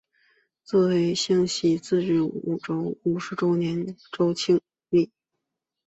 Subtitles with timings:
[0.63, 2.17] 作为湘西自治
[2.61, 5.11] 州五十周年州庆献礼。